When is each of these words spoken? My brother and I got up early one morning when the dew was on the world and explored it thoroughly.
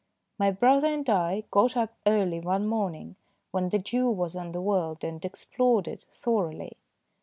My 0.39 0.49
brother 0.49 0.87
and 0.87 1.07
I 1.07 1.43
got 1.51 1.77
up 1.77 1.93
early 2.07 2.39
one 2.39 2.65
morning 2.65 3.17
when 3.51 3.69
the 3.69 3.77
dew 3.77 4.09
was 4.09 4.35
on 4.35 4.51
the 4.51 4.59
world 4.59 5.03
and 5.03 5.23
explored 5.23 5.87
it 5.87 6.07
thoroughly. 6.11 6.75